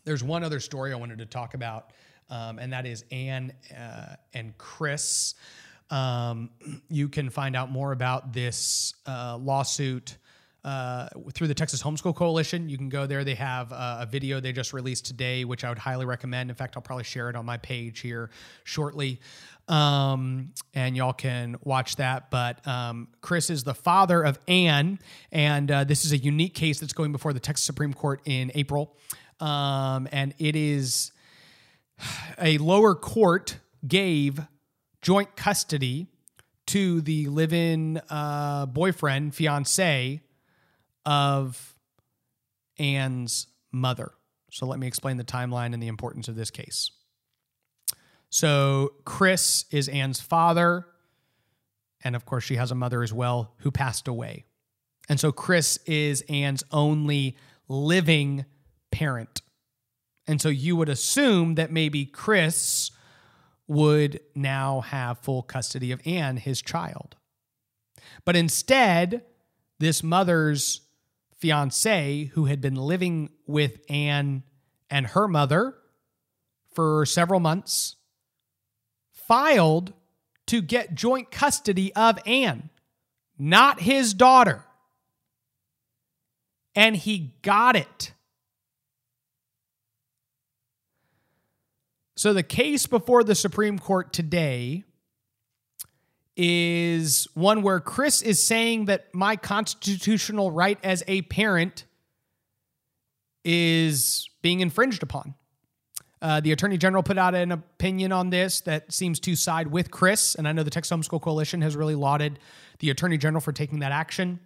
There's 0.04 0.24
one 0.24 0.44
other 0.44 0.60
story 0.60 0.94
I 0.94 0.96
wanted 0.96 1.18
to 1.18 1.26
talk 1.26 1.56
about, 1.56 1.94
um, 2.30 2.60
and 2.60 2.72
that 2.74 2.86
is 2.86 3.06
Anne 3.12 3.52
uh, 3.76 4.14
and 4.36 4.56
Chris. 4.60 5.34
Um, 5.90 6.52
you 6.92 7.10
can 7.10 7.32
find 7.32 7.56
out 7.56 7.72
more 7.72 7.92
about 7.92 8.34
this 8.34 8.94
uh, 9.08 9.40
lawsuit 9.42 10.18
uh, 10.64 11.08
through 11.34 11.48
the 11.48 11.54
Texas 11.54 11.82
Homeschool 11.82 12.16
Coalition. 12.16 12.70
You 12.70 12.78
can 12.78 12.90
go 12.90 13.06
there. 13.06 13.24
They 13.24 13.36
have 13.36 13.72
uh, 13.72 14.00
a 14.02 14.06
video 14.06 14.40
they 14.40 14.52
just 14.52 14.74
released 14.74 15.06
today, 15.06 15.46
which 15.46 15.64
I 15.64 15.70
would 15.70 15.78
highly 15.78 16.06
recommend. 16.06 16.50
In 16.50 16.56
fact, 16.56 16.76
I'll 16.76 16.82
probably 16.82 17.06
share 17.06 17.30
it 17.30 17.36
on 17.36 17.46
my 17.46 17.58
page 17.58 18.02
here 18.02 18.30
shortly. 18.64 19.20
Um, 19.68 20.54
and 20.74 20.98
y'all 20.98 21.14
can 21.14 21.56
watch 21.64 21.98
that. 21.98 22.32
But 22.32 22.66
um, 22.68 23.08
Chris 23.22 23.50
is 23.50 23.64
the 23.64 23.76
father 23.76 24.24
of 24.24 24.40
Anne, 24.48 25.00
and 25.32 25.70
uh, 25.72 25.84
this 25.84 26.06
is 26.06 26.12
a 26.12 26.18
unique 26.18 26.56
case 26.56 26.80
that's 26.80 26.94
going 26.94 27.12
before 27.12 27.34
the 27.34 27.40
Texas 27.40 27.66
Supreme 27.66 27.94
Court 27.94 28.22
in 28.26 28.52
April. 28.56 28.98
Um, 29.40 30.08
and 30.12 30.34
it 30.40 30.56
is 30.56 31.12
a 32.42 32.58
lower 32.58 32.96
court 32.96 33.60
gave 33.88 34.42
joint 35.02 35.36
custody 35.36 36.08
to 36.68 37.02
the 37.02 37.28
live 37.28 37.54
in 37.54 38.02
uh, 38.10 38.66
boyfriend, 38.66 39.34
fiance 39.34 40.22
of 41.10 41.76
Anne's 42.78 43.48
mother. 43.72 44.12
So 44.52 44.68
let 44.68 44.78
me 44.78 44.86
explain 44.86 45.18
the 45.18 45.24
timeline 45.24 45.74
and 45.74 45.82
the 45.82 45.88
importance 45.88 46.28
of 46.28 46.36
this 46.36 46.52
case. 46.52 46.92
So 48.30 48.94
Chris 49.06 49.66
is 49.72 49.90
Anne's 49.90 50.22
father. 50.22 50.86
And 52.04 52.16
of 52.16 52.26
course, 52.28 52.44
she 52.44 52.58
has 52.58 52.70
a 52.70 52.76
mother 52.76 53.02
as 53.02 53.12
well 53.12 53.56
who 53.58 53.72
passed 53.72 54.08
away. 54.08 54.46
And 55.10 55.20
so 55.20 55.32
Chris 55.32 55.78
is 55.88 56.24
Anne's 56.30 56.64
only 56.72 57.36
living 57.68 58.46
parent. 58.92 59.42
And 60.28 60.40
so 60.40 60.50
you 60.50 60.76
would 60.76 60.90
assume 60.90 61.56
that 61.56 61.72
maybe 61.72 62.06
Chris 62.06 62.92
would 63.68 64.20
now 64.36 64.82
have 64.82 65.18
full 65.18 65.42
custody 65.42 65.92
of 65.92 66.02
Anne, 66.06 66.38
his 66.38 66.62
child. 66.62 67.16
But 68.26 68.36
instead, 68.36 69.24
this 69.80 70.04
mother's 70.04 70.82
fiance, 71.40 72.26
who 72.34 72.46
had 72.46 72.62
been 72.62 72.76
living 72.76 73.30
with 73.48 73.80
Anne 73.90 74.44
and 74.90 75.08
her 75.08 75.28
mother 75.28 75.76
for 76.74 77.06
several 77.06 77.40
months, 77.40 77.96
filed 79.12 79.94
to 80.48 80.62
get 80.62 80.96
joint 80.96 81.32
custody 81.32 81.94
of 81.96 82.20
Anne, 82.26 82.70
not 83.38 83.82
his 83.82 84.14
daughter. 84.14 84.66
And 86.76 86.96
he 86.96 87.34
got 87.42 87.76
it. 87.76 88.14
So 92.16 92.34
the 92.34 92.44
case 92.44 92.86
before 92.86 93.24
the 93.24 93.36
Supreme 93.36 93.80
Court 93.80 94.12
today 94.12 94.84
is 96.42 97.28
one 97.34 97.62
where 97.64 97.82
Chris 97.82 98.22
is 98.22 98.42
saying 98.42 98.86
that 98.86 99.14
my 99.14 99.36
constitutional 99.36 100.52
right 100.52 100.80
as 100.86 101.04
a 101.06 101.22
parent 101.24 101.84
is 103.44 104.30
being 104.42 104.62
infringed 104.62 105.04
upon. 105.04 105.36
Uh, 106.22 106.40
the 106.40 106.54
Attorney 106.54 106.78
General 106.78 107.04
put 107.04 107.18
out 107.18 107.36
an 107.36 107.52
opinion 107.52 108.14
on 108.14 108.30
this 108.30 108.62
that 108.62 108.94
seems 108.94 109.20
to 109.20 109.36
side 109.36 109.68
with 109.68 109.92
Chris, 109.92 110.34
and 110.36 110.48
I 110.48 110.54
know 110.54 110.64
the 110.64 110.70
Texas 110.70 110.96
Homeschool 110.96 111.22
Coalition 111.22 111.62
has 111.62 111.76
really 111.76 111.96
lauded 111.96 112.40
the 112.80 112.90
Attorney 112.90 113.18
General 113.18 113.42
for 113.42 113.52
taking 113.52 113.80
that 113.80 113.92
action. 113.92 114.40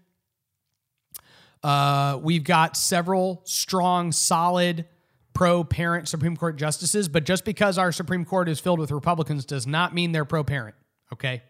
Uh, 1.61 2.19
we've 2.23 2.43
got 2.43 2.75
several 2.75 3.41
strong, 3.43 4.11
solid, 4.11 4.85
pro 5.33 5.63
parent 5.63 6.07
Supreme 6.07 6.37
Court 6.37 6.55
justices, 6.55 7.07
but 7.07 7.23
just 7.23 7.45
because 7.45 7.77
our 7.77 7.91
Supreme 7.91 8.25
Court 8.25 8.49
is 8.49 8.59
filled 8.59 8.79
with 8.79 8.89
Republicans 8.89 9.45
does 9.45 9.67
not 9.67 9.93
mean 9.93 10.11
they're 10.11 10.25
pro 10.25 10.43
parent, 10.43 10.75
okay? 11.11 11.43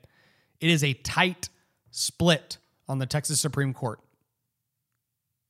It 0.63 0.69
is 0.69 0.81
a 0.81 0.93
tight 0.93 1.49
split 1.91 2.57
on 2.87 2.99
the 2.99 3.05
Texas 3.05 3.41
Supreme 3.41 3.73
Court. 3.73 3.99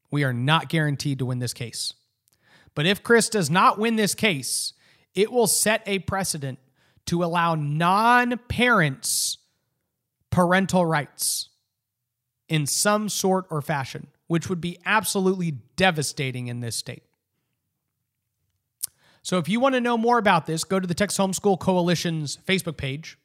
We 0.09 0.23
are 0.23 0.33
not 0.33 0.69
guaranteed 0.69 1.19
to 1.19 1.27
win 1.27 1.37
this 1.37 1.53
case. 1.53 1.93
But 2.73 2.87
if 2.87 3.03
Chris 3.03 3.29
does 3.29 3.47
not 3.47 3.77
win 3.77 3.95
this 3.95 4.15
case, 4.15 4.73
it 5.13 5.31
will 5.31 5.45
set 5.45 5.83
a 5.85 5.99
precedent 5.99 6.57
to 7.05 7.23
allow 7.23 7.53
non 7.53 8.39
parents 8.47 9.37
parental 10.31 10.83
rights 10.83 11.49
in 12.49 12.65
some 12.65 13.07
sort 13.07 13.45
or 13.51 13.61
fashion, 13.61 14.07
which 14.25 14.49
would 14.49 14.61
be 14.61 14.79
absolutely 14.83 15.51
devastating 15.75 16.47
in 16.47 16.61
this 16.61 16.75
state. 16.75 17.03
So, 19.21 19.37
if 19.37 19.47
you 19.47 19.59
want 19.59 19.75
to 19.75 19.81
know 19.81 19.95
more 19.95 20.17
about 20.17 20.47
this, 20.47 20.63
go 20.63 20.79
to 20.79 20.87
the 20.87 20.95
Texas 20.95 21.19
Homeschool 21.19 21.59
Coalition's 21.59 22.39
Facebook 22.47 22.77
page 22.77 23.19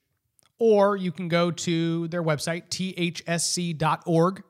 or 0.58 0.96
you 0.96 1.12
can 1.12 1.28
go 1.28 1.50
to 1.50 2.08
their 2.08 2.22
website, 2.22 2.68
thsc.org, 2.68 4.42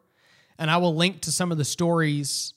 and 0.59 0.71
I 0.71 0.77
will 0.79 0.95
link 0.95 1.23
to 1.23 1.33
some 1.33 1.53
of 1.53 1.59
the 1.59 1.65
stories 1.65 2.55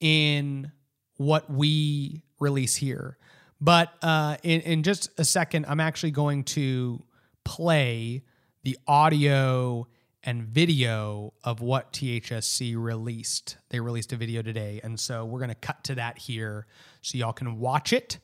in 0.00 0.70
what 1.16 1.50
we 1.50 2.22
release 2.38 2.76
here. 2.76 3.18
But 3.60 3.92
uh, 4.02 4.36
in, 4.42 4.60
in 4.60 4.82
just 4.82 5.10
a 5.18 5.24
second, 5.24 5.66
I'm 5.68 5.80
actually 5.80 6.12
going 6.12 6.44
to 6.44 7.02
play 7.44 8.22
the 8.62 8.78
audio 8.86 9.88
and 10.22 10.42
video 10.42 11.32
of 11.42 11.60
what 11.60 11.92
THSC 11.92 12.76
released. 12.76 13.56
They 13.70 13.80
released 13.80 14.12
a 14.12 14.16
video 14.16 14.42
today. 14.42 14.80
And 14.82 14.98
so 14.98 15.24
we're 15.24 15.38
going 15.38 15.48
to 15.48 15.54
cut 15.54 15.82
to 15.84 15.94
that 15.96 16.18
here 16.18 16.66
so 17.02 17.18
y'all 17.18 17.32
can 17.32 17.58
watch 17.58 17.92
it. 17.92 18.18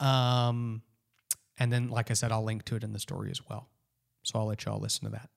Um, 0.00 0.82
and 1.58 1.72
then, 1.72 1.88
like 1.88 2.10
I 2.10 2.14
said, 2.14 2.32
I'll 2.32 2.44
link 2.44 2.64
to 2.66 2.76
it 2.76 2.84
in 2.84 2.92
the 2.92 2.98
story 2.98 3.30
as 3.30 3.40
well. 3.48 3.68
So 4.22 4.38
I'll 4.38 4.46
let 4.46 4.64
y'all 4.64 4.80
listen 4.80 5.04
to 5.04 5.10
that. 5.10 5.30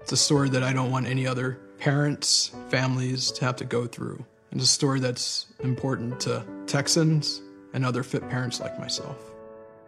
It's 0.00 0.12
a 0.12 0.16
story 0.16 0.48
that 0.50 0.62
I 0.62 0.72
don't 0.72 0.90
want 0.90 1.06
any 1.06 1.26
other 1.26 1.58
parents, 1.78 2.52
families 2.68 3.30
to 3.32 3.44
have 3.44 3.56
to 3.56 3.64
go 3.64 3.86
through. 3.86 4.24
It's 4.52 4.64
a 4.64 4.66
story 4.66 5.00
that's 5.00 5.46
important 5.60 6.20
to 6.20 6.46
Texans 6.66 7.42
and 7.74 7.84
other 7.84 8.02
fit 8.02 8.28
parents 8.30 8.60
like 8.60 8.78
myself. 8.78 9.32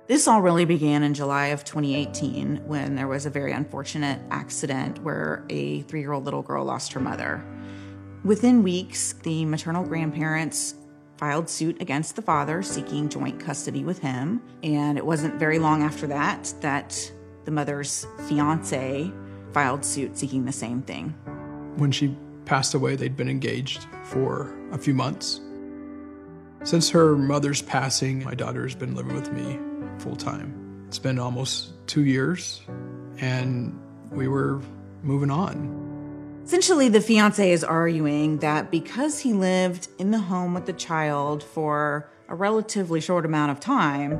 This 0.09 0.27
all 0.27 0.43
really 0.43 0.65
began 0.65 1.03
in 1.03 1.15
July 1.15 1.49
of 1.49 1.65
2018 1.65 2.67
when 2.67 2.95
there 2.95 3.09
was 3.09 3.27
a 3.27 3.31
very 3.31 3.53
unfortunate 3.53 4.21
accident 4.31 5.03
where 5.03 5.45
a 5.51 5.83
three 5.83 6.01
year 6.01 6.13
old 6.13 6.25
little 6.25 6.43
girl 6.43 6.65
lost 6.65 6.93
her 6.95 7.01
mother. 7.01 7.45
Within 8.25 8.63
weeks, 8.63 9.13
the 9.23 9.45
maternal 9.45 9.85
grandparents 9.85 10.75
filed 11.19 11.51
suit 11.51 11.83
against 11.83 12.17
the 12.17 12.23
father 12.23 12.63
seeking 12.63 13.09
joint 13.09 13.41
custody 13.41 13.85
with 13.85 13.99
him. 13.99 14.41
And 14.63 14.97
it 14.97 15.05
wasn't 15.05 15.35
very 15.35 15.59
long 15.59 15.83
after 15.83 16.07
that 16.07 16.55
that 16.61 17.13
the 17.45 17.51
mother's 17.51 18.07
fiance 18.29 19.13
filed 19.53 19.85
suit 19.85 20.17
seeking 20.17 20.45
the 20.45 20.53
same 20.53 20.83
thing. 20.83 21.11
When 21.77 21.91
she 21.91 22.17
passed 22.45 22.75
away, 22.75 22.97
they'd 22.97 23.17
been 23.17 23.29
engaged 23.29 23.87
for 24.05 24.55
a 24.73 24.79
few 24.79 24.95
months. 24.95 25.41
Since 26.65 26.91
her 26.91 27.17
mother's 27.17 27.63
passing, 27.63 28.25
my 28.25 28.35
daughter 28.35 28.63
has 28.63 28.75
been 28.75 28.95
living 28.95 29.15
with 29.15 29.33
me 29.33 29.59
full 29.99 30.17
time. 30.17 30.85
It's 30.89 30.99
been 30.99 31.19
almost 31.19 31.73
two 31.87 32.05
years, 32.05 32.63
and 33.21 33.79
we 34.11 34.29
were 34.29 34.61
moving 35.03 35.31
on. 35.31 35.88
Essentially, 36.49 36.89
the 36.89 37.03
fiance 37.03 37.53
is 37.53 37.63
arguing 37.63 38.39
that 38.39 38.71
because 38.71 39.19
he 39.19 39.35
lived 39.35 39.89
in 39.99 40.13
the 40.13 40.19
home 40.19 40.55
with 40.55 40.65
the 40.65 40.73
child 40.73 41.43
for 41.43 42.09
a 42.31 42.35
relatively 42.35 43.03
short 43.03 43.27
amount 43.27 43.51
of 43.51 43.61
time, 43.61 44.19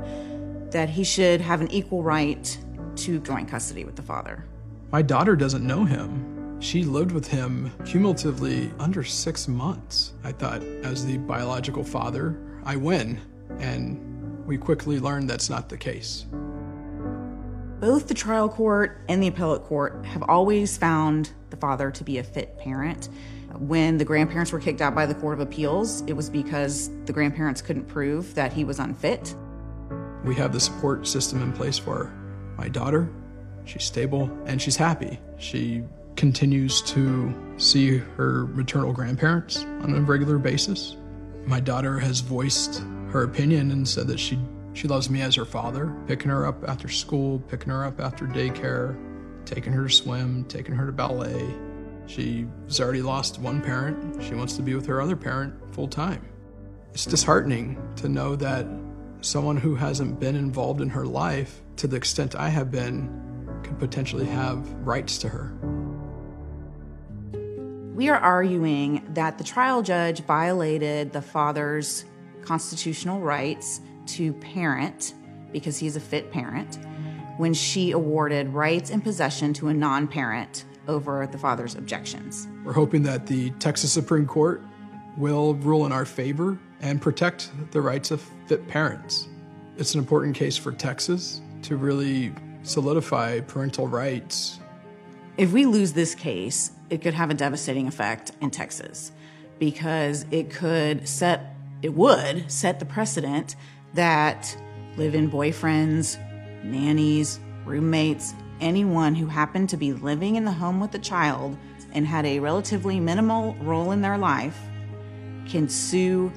that 0.71 0.91
he 0.91 1.05
should 1.05 1.41
have 1.41 1.63
an 1.63 1.71
equal 1.71 2.03
right 2.03 2.59
to 2.97 3.19
joint 3.21 3.49
custody 3.49 3.87
with 3.87 3.97
the 3.97 4.03
father. 4.03 4.45
My 4.93 5.01
daughter 5.01 5.37
doesn't 5.37 5.67
know 5.67 5.87
him. 5.87 6.61
She 6.61 6.85
lived 6.85 7.13
with 7.13 7.27
him 7.27 7.73
cumulatively 7.87 8.73
under 8.79 9.03
six 9.03 9.49
months. 9.49 10.13
I 10.23 10.33
thought, 10.33 10.63
as 10.63 11.07
the 11.07 11.17
biological 11.17 11.83
father, 11.83 12.39
I 12.63 12.77
win. 12.77 13.19
And 13.59 14.45
we 14.45 14.59
quickly 14.59 15.01
learned 15.01 15.31
that's 15.31 15.49
not 15.49 15.71
the 15.71 15.79
case. 15.79 16.27
Both 17.81 18.09
the 18.09 18.15
trial 18.15 18.49
court 18.49 19.01
and 19.09 19.23
the 19.23 19.29
appellate 19.29 19.63
court 19.63 20.05
have 20.05 20.25
always 20.25 20.77
found 20.77 21.31
the 21.51 21.57
father 21.57 21.93
to 21.93 22.03
be 22.03 22.19
a 22.19 22.25
fit 22.25 22.59
parent. 22.59 23.09
When 23.57 23.99
the 23.99 24.05
grandparents 24.05 24.51
were 24.51 24.59
kicked 24.59 24.81
out 24.81 24.97
by 24.97 25.07
the 25.07 25.15
Court 25.15 25.35
of 25.35 25.41
Appeals, 25.41 26.03
it 26.09 26.15
was 26.15 26.29
because 26.29 26.91
the 27.05 27.13
grandparents 27.13 27.63
couldn't 27.63 27.87
prove 27.87 28.35
that 28.35 28.53
he 28.53 28.65
was 28.65 28.81
unfit. 28.81 29.33
We 30.25 30.35
have 30.35 30.53
the 30.53 30.59
support 30.59 31.07
system 31.07 31.41
in 31.41 31.53
place 31.53 31.79
for 31.79 32.13
my 32.57 32.69
daughter. 32.69 33.09
She's 33.65 33.85
stable 33.85 34.29
and 34.47 34.61
she's 34.61 34.77
happy. 34.77 35.21
She 35.39 35.85
continues 36.17 36.83
to 36.83 37.33
see 37.59 37.99
her 37.99 38.49
maternal 38.49 38.93
grandparents 38.93 39.65
on 39.83 39.95
a 39.95 40.01
regular 40.01 40.39
basis. 40.39 40.97
My 41.47 41.61
daughter 41.61 42.01
has 42.01 42.21
voiced 42.21 42.83
her 43.11 43.23
opinion 43.23 43.71
and 43.71 43.87
said 43.87 44.09
that 44.09 44.19
she 44.19 44.37
she 44.79 44.87
loves 44.87 45.11
me 45.11 45.23
as 45.23 45.35
her 45.35 45.45
father, 45.45 45.93
picking 46.07 46.31
her 46.31 46.47
up 46.47 46.63
after 46.69 46.87
school, 46.89 47.41
picking 47.49 47.71
her 47.71 47.85
up 47.85 48.01
after 48.01 48.27
daycare, 48.27 48.97
taking 49.45 49.73
her 49.73 49.89
to 49.89 49.93
swim, 49.93 50.45
taking 50.45 50.73
her 50.73 50.87
to 50.87 50.93
ballet. 50.93 51.53
She's 52.07 52.47
already 52.79 53.03
lost 53.03 53.41
one 53.41 53.61
parent. 53.61 54.23
She 54.23 54.37
wants 54.37 54.55
to 54.55 54.63
be 54.63 54.77
with 54.77 54.87
her 54.87 55.01
other 55.01 55.17
parent 55.17 55.53
full 55.75 55.89
time. 55.89 56.25
It's 56.93 57.05
disheartening 57.05 57.77
to 57.97 58.09
know 58.09 58.37
that 58.37 58.69
someone 59.21 59.57
who 59.57 59.75
hasn't 59.75 60.21
been 60.21 60.37
involved 60.37 60.81
in 60.81 60.91
her 60.91 61.05
life 61.05 61.61
to 61.79 61.89
the 61.89 61.97
extent 61.97 62.37
I 62.37 62.49
have 62.49 62.71
been 62.71 63.11
could 63.65 63.81
potentially 63.81 64.27
have 64.27 64.65
rights 64.87 65.19
to 65.19 65.29
her. 65.29 65.53
We 67.97 68.11
are 68.11 68.19
arguing 68.19 69.05
that 69.15 69.39
the 69.39 69.45
trial 69.45 69.83
judge 69.83 70.21
violated 70.21 71.13
the 71.13 71.21
father's 71.21 72.05
constitutional 72.43 73.21
rights 73.21 73.81
to 74.09 74.33
parent 74.35 75.15
because 75.53 75.79
he's 75.79 75.97
a 75.97 76.01
fit 76.01 76.31
parent 76.31 76.79
when 77.39 77.55
she 77.55 77.93
awarded 77.93 78.49
rights 78.49 78.91
and 78.91 79.03
possession 79.03 79.53
to 79.55 79.69
a 79.69 79.75
non 79.75 80.09
parent 80.09 80.65
over 80.89 81.27
the 81.27 81.39
father's 81.39 81.75
objections. 81.75 82.49
We're 82.65 82.73
hoping 82.73 83.03
that 83.05 83.27
the 83.27 83.51
Texas 83.53 83.93
Supreme 83.93 84.27
Court 84.27 84.63
will 85.17 85.55
rule 85.55 85.87
in 85.87 85.93
our 85.93 86.05
favor 86.05 86.59
and 86.81 87.01
protect 87.01 87.51
the 87.71 87.81
rights 87.81 88.11
of 88.11 88.23
fit 88.47 88.67
parents. 88.69 89.29
It's 89.77 89.95
an 89.95 90.01
important 90.01 90.35
case 90.35 90.57
for 90.57 90.73
Texas 90.73 91.41
to 91.63 91.77
really 91.77 92.33
solidify 92.63 93.41
parental 93.41 93.87
rights. 93.87 94.59
If 95.37 95.53
we 95.53 95.67
lose 95.67 95.93
this 95.93 96.15
case, 96.15 96.73
it 96.91 97.03
could 97.03 97.15
have 97.15 97.31
a 97.31 97.35
devastating 97.35 97.87
effect 97.87 98.33
in 98.41 98.51
Texas 98.51 99.13
because 99.59 100.25
it 100.31 100.51
could 100.51 101.09
set, 101.09 101.55
it 101.83 101.95
would 101.95 102.51
set 102.51 102.81
the 102.81 102.85
precedent 102.85 103.55
that 103.95 104.57
live 104.97 105.15
in 105.15 105.31
boyfriends, 105.31 106.19
nannies, 106.65 107.41
roommates, 107.65 108.35
anyone 108.61 109.15
who 109.15 109.27
happened 109.27 109.69
to 109.71 109.77
be 109.77 109.93
living 109.93 110.37
in 110.37 110.45
the 110.45 110.53
home 110.53 110.81
with 110.81 110.93
the 110.93 110.99
child 110.99 111.57
and 111.93 112.07
had 112.07 112.27
a 112.27 112.39
relatively 112.41 113.01
minimal 113.01 113.55
role 113.57 113.93
in 113.93 114.03
their 114.03 114.19
life 114.19 114.59
can 115.49 115.69
sue 115.69 116.33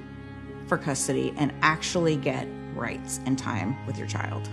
for 0.68 0.78
custody 0.78 1.34
and 1.38 1.54
actually 1.62 2.16
get 2.16 2.48
rights 2.76 3.20
and 3.26 3.38
time 3.38 3.76
with 3.86 3.98
your 3.98 4.08
child. 4.08 4.50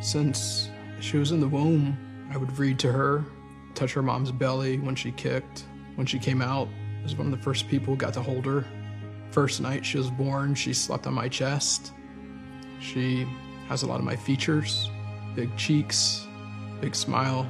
Since 0.00 0.70
she 1.00 1.18
was 1.18 1.30
in 1.30 1.40
the 1.40 1.48
womb, 1.48 1.96
I 2.32 2.36
would 2.36 2.58
read 2.58 2.78
to 2.80 2.92
her, 2.92 3.24
touch 3.74 3.92
her 3.92 4.02
mom's 4.02 4.32
belly 4.32 4.78
when 4.78 4.94
she 4.94 5.12
kicked. 5.12 5.64
When 5.94 6.06
she 6.06 6.18
came 6.18 6.42
out, 6.42 6.68
I 7.00 7.02
was 7.02 7.14
one 7.14 7.32
of 7.32 7.38
the 7.38 7.44
first 7.44 7.68
people 7.68 7.94
who 7.94 7.98
got 7.98 8.14
to 8.14 8.22
hold 8.22 8.46
her. 8.46 8.64
First 9.30 9.60
night 9.60 9.86
she 9.86 9.98
was 9.98 10.10
born, 10.10 10.54
she 10.54 10.72
slept 10.72 11.06
on 11.06 11.14
my 11.14 11.28
chest. 11.28 11.92
She 12.80 13.26
has 13.68 13.82
a 13.82 13.86
lot 13.86 13.98
of 13.98 14.04
my 14.04 14.16
features 14.16 14.90
big 15.36 15.56
cheeks, 15.56 16.26
big 16.80 16.94
smile. 16.94 17.48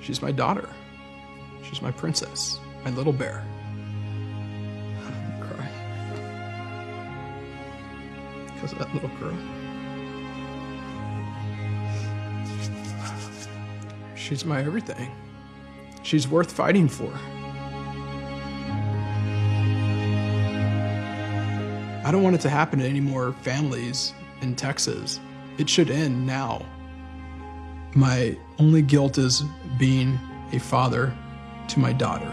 She's 0.00 0.20
my 0.20 0.32
daughter. 0.32 0.68
She's 1.62 1.80
my 1.80 1.92
princess, 1.92 2.58
my 2.84 2.90
little 2.90 3.12
bear. 3.12 3.44
cry. 5.40 5.68
Because 8.54 8.72
of 8.72 8.78
that 8.78 8.92
little 8.92 9.10
girl. 9.20 9.36
She's 14.16 14.44
my 14.44 14.60
everything. 14.60 15.10
She's 16.02 16.26
worth 16.26 16.50
fighting 16.50 16.88
for. 16.88 17.12
I 22.02 22.10
don't 22.10 22.22
want 22.22 22.34
it 22.34 22.40
to 22.42 22.48
happen 22.48 22.78
to 22.80 22.86
any 22.86 23.00
more 23.00 23.32
families 23.42 24.14
in 24.42 24.56
Texas. 24.56 25.20
It 25.58 25.68
should 25.68 25.90
end 25.90 26.26
now. 26.26 26.64
My 27.94 28.36
only 28.58 28.82
guilt 28.82 29.18
is 29.18 29.42
being 29.78 30.18
a 30.52 30.58
father 30.58 31.14
to 31.68 31.78
my 31.78 31.92
daughter. 31.92 32.32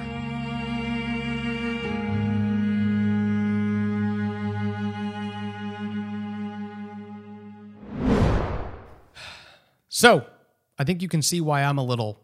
So, 9.90 10.28
I 10.78 10.84
think 10.84 11.02
you 11.02 11.08
can 11.08 11.24
see 11.24 11.42
why 11.42 11.64
I'm 11.64 11.80
a 11.80 11.84
little 11.84 12.22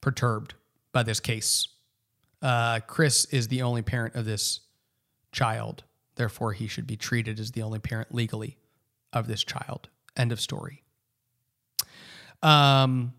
perturbed 0.00 0.54
by 0.92 1.02
this 1.02 1.18
case. 1.18 1.66
Uh, 2.40 2.78
Chris 2.86 3.24
is 3.26 3.48
the 3.48 3.62
only 3.62 3.82
parent 3.82 4.14
of 4.14 4.24
this 4.24 4.60
child. 5.32 5.82
Therefore, 6.14 6.52
he 6.52 6.68
should 6.68 6.86
be 6.86 6.96
treated 6.96 7.40
as 7.40 7.50
the 7.50 7.62
only 7.62 7.80
parent 7.80 8.14
legally 8.14 8.58
of 9.12 9.26
this 9.26 9.44
child. 9.44 9.88
End 10.16 10.32
of 10.32 10.40
story. 10.40 10.82
Um, 12.42 13.12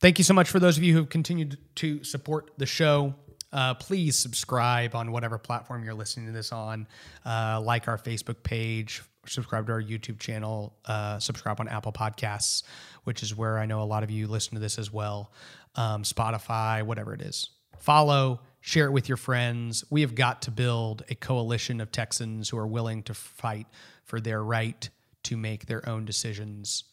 thank 0.00 0.18
you 0.18 0.24
so 0.24 0.34
much 0.34 0.48
for 0.48 0.58
those 0.58 0.76
of 0.76 0.82
you 0.82 0.92
who 0.92 1.00
have 1.00 1.08
continued 1.08 1.58
to 1.76 2.02
support 2.04 2.50
the 2.58 2.66
show. 2.66 3.14
Uh, 3.52 3.74
please 3.74 4.18
subscribe 4.18 4.94
on 4.94 5.12
whatever 5.12 5.38
platform 5.38 5.84
you're 5.84 5.94
listening 5.94 6.26
to 6.26 6.32
this 6.32 6.52
on. 6.52 6.86
Uh, 7.24 7.60
like 7.62 7.88
our 7.88 7.96
Facebook 7.96 8.42
page, 8.42 9.02
subscribe 9.26 9.66
to 9.66 9.72
our 9.72 9.82
YouTube 9.82 10.18
channel, 10.18 10.76
uh, 10.84 11.18
subscribe 11.18 11.60
on 11.60 11.68
Apple 11.68 11.92
Podcasts, 11.92 12.64
which 13.04 13.22
is 13.22 13.36
where 13.36 13.58
I 13.58 13.66
know 13.66 13.82
a 13.82 13.84
lot 13.84 14.02
of 14.02 14.10
you 14.10 14.26
listen 14.26 14.54
to 14.54 14.60
this 14.60 14.78
as 14.78 14.92
well. 14.92 15.32
Um, 15.74 16.02
Spotify, 16.02 16.82
whatever 16.82 17.14
it 17.14 17.22
is. 17.22 17.50
Follow, 17.78 18.40
share 18.60 18.86
it 18.86 18.92
with 18.92 19.08
your 19.08 19.16
friends. 19.16 19.84
We 19.90 20.00
have 20.00 20.14
got 20.14 20.42
to 20.42 20.50
build 20.50 21.04
a 21.08 21.14
coalition 21.14 21.80
of 21.80 21.92
Texans 21.92 22.48
who 22.48 22.58
are 22.58 22.66
willing 22.66 23.02
to 23.04 23.14
fight 23.14 23.66
for 24.04 24.20
their 24.20 24.42
right 24.42 24.88
to 25.26 25.36
make 25.36 25.66
their 25.66 25.88
own 25.88 26.04
decisions 26.04 26.84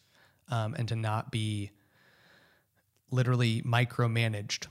um, 0.49 0.75
and 0.77 0.87
to 0.87 0.95
not 0.95 1.31
be 1.31 1.71
literally 3.11 3.61
micromanaged 3.61 4.67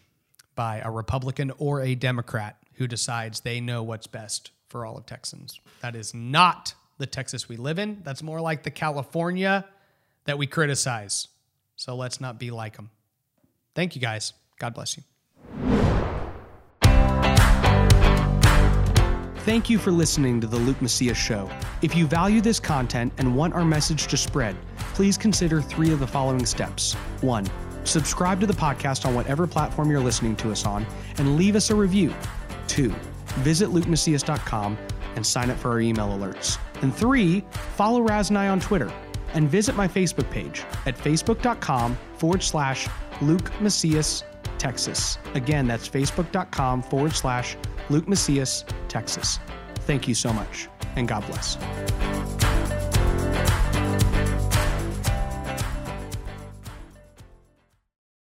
by 0.54 0.82
a 0.84 0.90
Republican 0.90 1.52
or 1.58 1.80
a 1.80 1.94
Democrat 1.94 2.56
who 2.74 2.86
decides 2.86 3.40
they 3.40 3.60
know 3.60 3.82
what's 3.82 4.06
best 4.06 4.50
for 4.68 4.84
all 4.84 4.96
of 4.96 5.06
Texans. 5.06 5.60
That 5.80 5.94
is 5.94 6.12
not 6.12 6.74
the 6.98 7.06
Texas 7.06 7.48
we 7.48 7.56
live 7.56 7.78
in. 7.78 8.00
That's 8.02 8.22
more 8.22 8.40
like 8.40 8.62
the 8.62 8.70
California 8.70 9.64
that 10.24 10.38
we 10.38 10.46
criticize. 10.46 11.28
So 11.76 11.94
let's 11.94 12.20
not 12.20 12.38
be 12.38 12.50
like 12.50 12.76
them. 12.76 12.90
Thank 13.74 13.94
you 13.94 14.00
guys. 14.00 14.32
God 14.58 14.74
bless 14.74 14.96
you. 14.96 15.02
Thank 19.44 19.68
you 19.68 19.76
for 19.76 19.90
listening 19.90 20.40
to 20.40 20.46
the 20.46 20.56
Luke 20.56 20.80
Macias 20.80 21.18
Show. 21.18 21.50
If 21.82 21.96
you 21.96 22.06
value 22.06 22.40
this 22.40 22.60
content 22.60 23.12
and 23.18 23.36
want 23.36 23.54
our 23.54 23.64
message 23.64 24.06
to 24.06 24.16
spread, 24.16 24.54
please 24.94 25.18
consider 25.18 25.60
three 25.60 25.92
of 25.92 25.98
the 25.98 26.06
following 26.06 26.46
steps. 26.46 26.94
One, 27.22 27.48
subscribe 27.82 28.38
to 28.38 28.46
the 28.46 28.52
podcast 28.52 29.04
on 29.04 29.16
whatever 29.16 29.48
platform 29.48 29.90
you're 29.90 29.98
listening 29.98 30.36
to 30.36 30.52
us 30.52 30.64
on 30.64 30.86
and 31.18 31.36
leave 31.36 31.56
us 31.56 31.70
a 31.70 31.74
review. 31.74 32.14
Two, 32.68 32.94
visit 33.40 33.70
lukemacias.com 33.70 34.78
and 35.16 35.26
sign 35.26 35.50
up 35.50 35.58
for 35.58 35.72
our 35.72 35.80
email 35.80 36.16
alerts. 36.16 36.58
And 36.80 36.94
three, 36.94 37.40
follow 37.74 38.00
Raz 38.00 38.28
and 38.28 38.38
I 38.38 38.46
on 38.46 38.60
Twitter 38.60 38.92
and 39.34 39.48
visit 39.48 39.74
my 39.74 39.88
Facebook 39.88 40.30
page 40.30 40.62
at 40.86 40.96
facebook.com 40.96 41.98
forward 42.16 42.44
slash 42.44 42.86
Luke 43.20 43.50
Macias, 43.60 44.22
Texas. 44.58 45.18
Again, 45.34 45.66
that's 45.66 45.88
facebook.com 45.88 46.84
forward 46.84 47.12
slash 47.12 47.56
Luke 47.90 48.08
Macias, 48.08 48.64
Texas. 48.88 49.38
Thank 49.80 50.06
you 50.08 50.14
so 50.14 50.32
much, 50.32 50.68
and 50.96 51.08
God 51.08 51.26
bless. 51.26 52.41